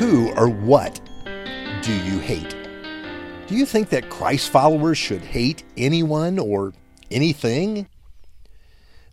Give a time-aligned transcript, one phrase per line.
[0.00, 0.98] Who or what
[1.82, 2.56] do you hate?
[3.46, 6.72] Do you think that Christ followers should hate anyone or
[7.10, 7.86] anything?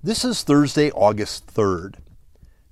[0.02, 1.96] This is Thursday, August 3rd.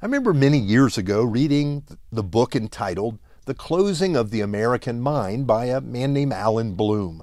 [0.01, 5.45] I remember many years ago reading the book entitled The Closing of the American Mind
[5.45, 7.21] by a man named Allan Bloom.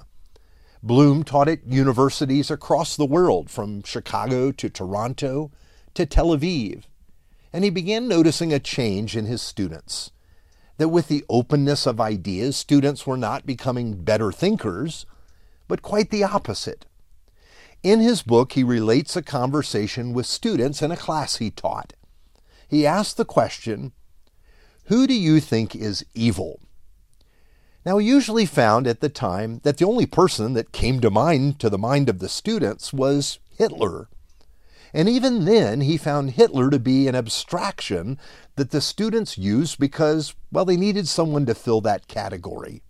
[0.83, 5.49] Bloom taught at universities across the world, from Chicago to Toronto
[5.95, 6.83] to Tel Aviv,
[7.51, 10.11] and he began noticing a change in his students.
[10.77, 15.05] That with the openness of ideas, students were not becoming better thinkers,
[15.67, 16.85] but quite the opposite.
[17.83, 21.93] In his book, he relates a conversation with students in a class he taught.
[22.67, 23.91] He asked the question,
[24.85, 26.59] Who do you think is evil?
[27.85, 31.59] Now, he usually found at the time that the only person that came to mind
[31.59, 34.07] to the mind of the students was Hitler.
[34.93, 38.19] And even then, he found Hitler to be an abstraction
[38.55, 42.83] that the students used because, well, they needed someone to fill that category.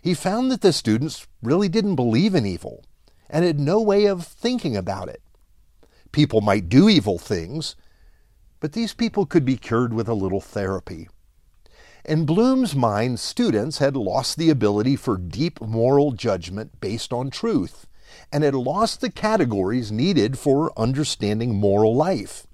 [0.00, 2.84] He found that the students really didn't believe in evil
[3.28, 5.20] and had no way of thinking about it.
[6.10, 7.76] People might do evil things,
[8.58, 11.08] but these people could be cured with a little therapy.
[12.06, 17.86] In Bloom's mind, students had lost the ability for deep moral judgment based on truth
[18.32, 22.46] and had lost the categories needed for understanding moral life.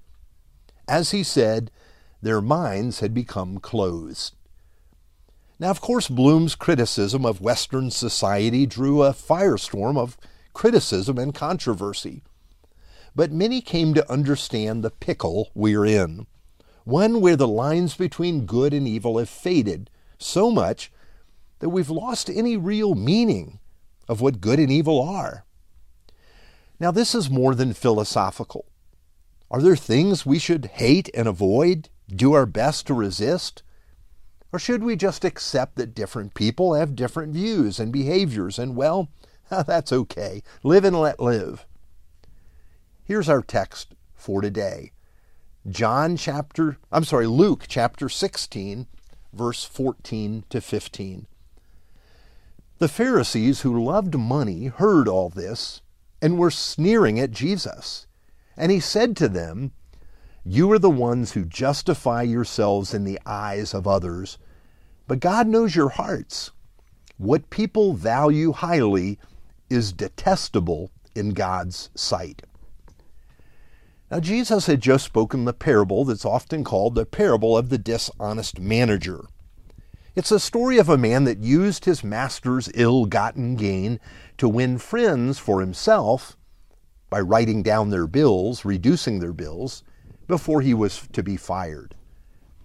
[0.87, 1.71] As he said,
[2.21, 4.35] their minds had become closed.
[5.59, 10.17] Now, of course, Bloom's criticism of Western society drew a firestorm of
[10.53, 12.23] criticism and controversy.
[13.15, 16.27] But many came to understand the pickle we're in,
[16.83, 20.91] one where the lines between good and evil have faded so much
[21.59, 23.59] that we've lost any real meaning
[24.07, 25.43] of what good and evil are.
[26.79, 28.65] Now, this is more than philosophical.
[29.49, 33.63] Are there things we should hate and avoid, do our best to resist?
[34.51, 39.09] Or should we just accept that different people have different views and behaviors and, well,
[39.49, 40.43] that's okay.
[40.63, 41.65] Live and let live.
[43.03, 44.91] Here's our text for today
[45.67, 48.85] John chapter, I'm sorry, Luke chapter 16,
[49.33, 51.27] verse 14 to 15.
[52.77, 55.81] The Pharisees who loved money heard all this
[56.21, 58.07] and were sneering at Jesus.
[58.55, 59.71] And he said to them,
[60.43, 64.37] You are the ones who justify yourselves in the eyes of others,
[65.07, 66.51] but God knows your hearts.
[67.17, 69.19] What people value highly
[69.69, 72.43] is detestable in God's sight.
[74.09, 78.59] Now, Jesus had just spoken the parable that's often called the parable of the dishonest
[78.59, 79.25] manager.
[80.15, 83.99] It's a story of a man that used his master's ill gotten gain
[84.37, 86.37] to win friends for himself
[87.09, 89.83] by writing down their bills, reducing their bills,
[90.27, 91.95] before he was to be fired.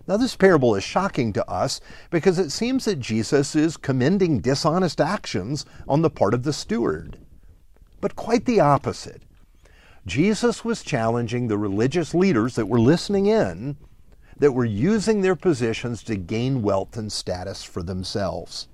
[0.06, 1.80] Now, this parable is shocking to us
[2.10, 7.18] because it seems that Jesus is commending dishonest actions on the part of the steward.
[8.00, 9.22] But quite the opposite.
[10.04, 13.76] Jesus was challenging the religious leaders that were listening in
[14.38, 18.66] that were using their positions to gain wealth and status for themselves.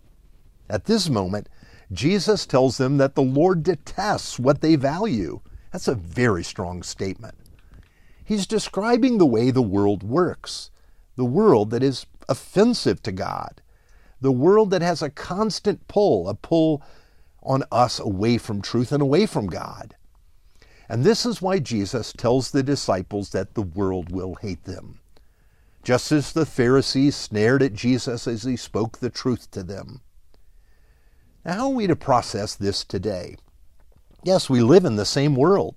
[0.71, 1.51] At this moment,
[1.93, 5.41] Jesus tells them that the Lord detests what they value.
[5.73, 7.35] That's a very strong statement.
[8.25, 10.71] He's describing the way the world works,
[11.17, 13.63] the world that is offensive to God,
[14.21, 16.83] the world that has a constant pull, a pull
[17.43, 19.95] on us away from truth and away from God.
[20.89, 25.01] And this is why Jesus tells the disciples that the world will hate them
[25.89, 30.03] just as the Pharisees snared at Jesus as he spoke the truth to them.
[31.45, 33.37] Now, how are we to process this today?
[34.23, 35.77] Yes, we live in the same world.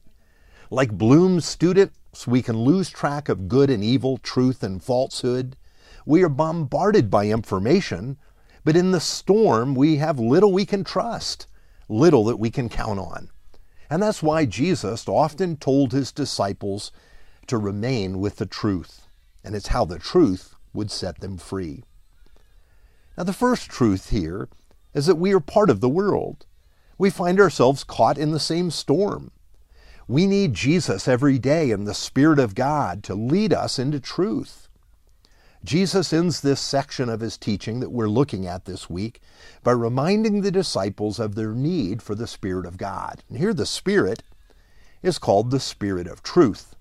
[0.70, 5.56] Like Bloom's students, we can lose track of good and evil, truth and falsehood.
[6.06, 8.18] We are bombarded by information,
[8.64, 11.48] but in the storm, we have little we can trust,
[11.88, 13.30] little that we can count on.
[13.90, 16.92] And that's why Jesus often told his disciples
[17.48, 19.08] to remain with the truth
[19.44, 21.84] and it's how the truth would set them free.
[23.18, 24.48] Now, the first truth here
[24.94, 26.46] is that we are part of the world.
[26.98, 29.32] We find ourselves caught in the same storm.
[30.08, 34.68] We need Jesus every day and the Spirit of God to lead us into truth.
[35.64, 39.22] Jesus ends this section of his teaching that we're looking at this week
[39.64, 43.24] by reminding the disciples of their need for the Spirit of God.
[43.30, 44.24] And here, the Spirit
[45.04, 46.76] is called the Spirit of truth.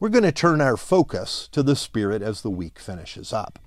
[0.00, 3.60] We're going to turn our focus to the Spirit as the week finishes up.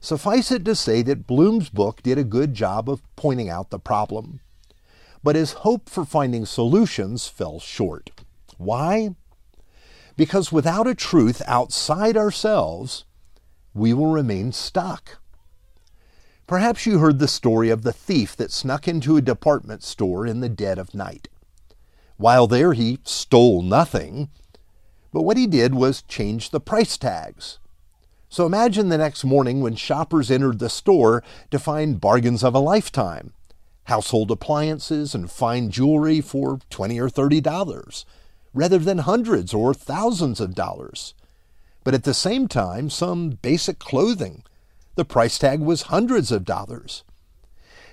[0.00, 3.78] Suffice it to say that Bloom's book did a good job of pointing out the
[3.78, 4.40] problem,
[5.22, 8.10] but his hope for finding solutions fell short.
[8.58, 9.14] Why?
[10.16, 13.04] Because without a truth outside ourselves,
[13.74, 15.18] we will remain stuck.
[16.46, 20.40] Perhaps you heard the story of the thief that snuck into a department store in
[20.40, 21.28] the dead of night.
[22.16, 24.30] While there, he stole nothing,
[25.12, 27.58] but what he did was change the price tags.
[28.36, 32.58] So imagine the next morning when shoppers entered the store to find bargains of a
[32.58, 33.32] lifetime
[33.84, 38.04] household appliances and fine jewelry for 20 or 30 dollars
[38.52, 41.14] rather than hundreds or thousands of dollars.
[41.82, 44.44] But at the same time, some basic clothing
[44.96, 47.04] the price tag was hundreds of dollars.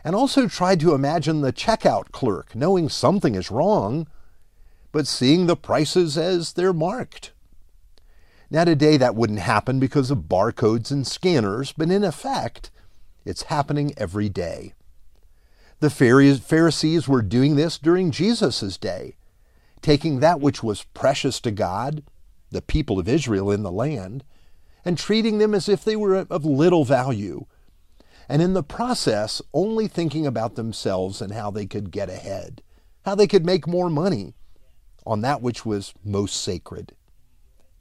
[0.04, 4.07] And also try to imagine the checkout clerk knowing something is wrong,
[4.92, 7.31] but seeing the prices as they're marked.
[8.54, 12.70] Now, today that wouldn't happen because of barcodes and scanners, but in effect,
[13.26, 14.76] it's happening every day.
[15.80, 19.16] The Pharisees were doing this during Jesus' day,
[19.82, 22.04] taking that which was precious to God,
[22.52, 24.24] the people of Israel in the land,
[24.86, 27.48] and treating them as if they were of little value,
[28.30, 32.62] and in the process only thinking about themselves and how they could get ahead,
[33.04, 34.36] how they could make more money
[35.08, 36.94] on that which was most sacred.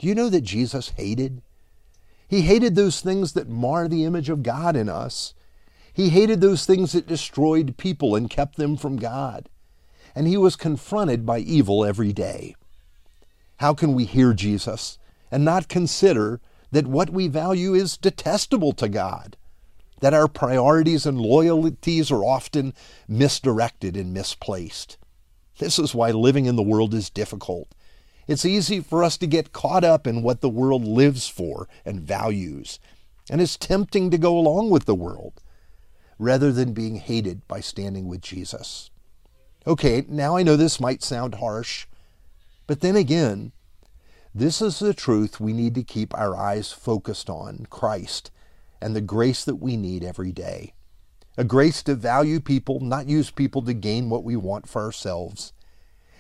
[0.03, 1.43] Do you know that Jesus hated?
[2.27, 5.33] He hated those things that mar the image of God in us.
[5.93, 9.49] He hated those things that destroyed people and kept them from God.
[10.13, 12.57] And he was confronted by evil every day.
[13.59, 14.99] How can we hear Jesus
[15.31, 16.41] and not consider
[16.73, 19.37] that what we value is detestable to God,
[20.01, 22.75] that our priorities and loyalties are often
[23.07, 24.99] misdirected and misplaced.
[25.61, 27.69] This is why living in the world is difficult.
[28.27, 32.01] It's easy for us to get caught up in what the world lives for and
[32.01, 32.79] values,
[33.29, 35.43] and it's tempting to go along with the world
[36.19, 38.91] rather than being hated by standing with Jesus.
[39.67, 41.87] Okay, now I know this might sound harsh,
[42.67, 43.53] but then again,
[44.35, 48.31] this is the truth we need to keep our eyes focused on Christ
[48.81, 50.73] and the grace that we need every day.
[51.37, 55.53] A grace to value people, not use people to gain what we want for ourselves.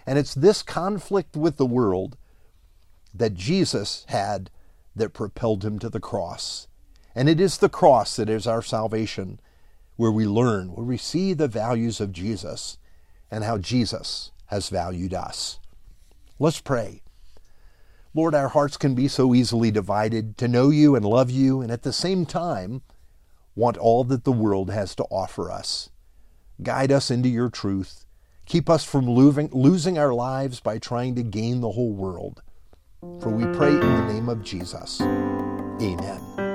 [0.07, 2.17] And it's this conflict with the world
[3.15, 4.51] that Jesus had
[4.97, 6.67] that propelled him to the cross.
[7.15, 9.39] And it is the cross that is our salvation,
[9.97, 12.79] where we learn, where we see the values of Jesus
[13.31, 15.59] and how Jesus has valued us.
[16.39, 17.03] Let's pray.
[18.15, 21.71] Lord, our hearts can be so easily divided to know you and love you, and
[21.71, 22.83] at the same time,
[23.55, 25.89] want all that the world has to offer us.
[26.63, 28.05] Guide us into your truth.
[28.47, 32.43] Keep us from losing our lives by trying to gain the whole world.
[33.21, 35.01] For we pray in the name of Jesus.
[35.01, 36.52] Amen.